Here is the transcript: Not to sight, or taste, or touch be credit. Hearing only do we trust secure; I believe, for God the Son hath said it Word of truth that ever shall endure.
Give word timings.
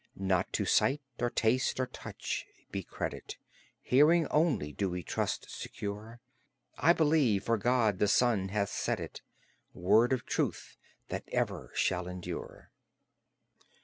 Not 0.17 0.51
to 0.53 0.65
sight, 0.65 0.99
or 1.19 1.29
taste, 1.29 1.79
or 1.79 1.85
touch 1.85 2.47
be 2.71 2.81
credit. 2.81 3.37
Hearing 3.83 4.25
only 4.29 4.71
do 4.73 4.89
we 4.89 5.03
trust 5.03 5.47
secure; 5.47 6.19
I 6.75 6.91
believe, 6.91 7.43
for 7.43 7.59
God 7.59 7.99
the 7.99 8.07
Son 8.07 8.49
hath 8.49 8.69
said 8.69 8.99
it 8.99 9.21
Word 9.75 10.11
of 10.11 10.25
truth 10.25 10.75
that 11.09 11.25
ever 11.27 11.69
shall 11.75 12.07
endure. 12.07 12.71